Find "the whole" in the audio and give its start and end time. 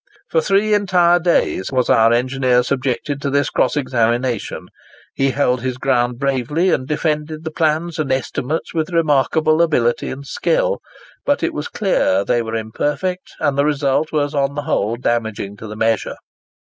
14.55-14.95